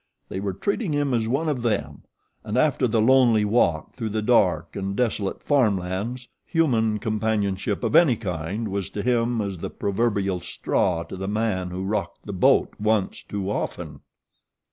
They 0.29 0.39
were 0.39 0.53
treating 0.53 0.93
him 0.93 1.13
as 1.13 1.27
one 1.27 1.47
of 1.47 1.61
them, 1.61 2.01
and 2.43 2.57
after 2.57 2.87
the 2.87 2.99
lonely 2.99 3.45
walk 3.45 3.93
through 3.93 4.09
the 4.09 4.23
dark 4.23 4.75
and 4.75 4.95
desolate 4.95 5.43
farm 5.43 5.77
lands 5.77 6.27
human 6.43 6.97
companionship 6.97 7.83
of 7.83 7.95
any 7.95 8.15
kind 8.15 8.69
was 8.69 8.89
to 8.89 9.03
him 9.03 9.41
as 9.43 9.59
the 9.59 9.69
proverbial 9.69 10.39
straw 10.39 11.03
to 11.03 11.15
the 11.15 11.27
man 11.27 11.69
who 11.69 11.83
rocked 11.83 12.25
the 12.25 12.33
boat 12.33 12.73
once 12.79 13.21
too 13.21 13.51
often. 13.51 13.99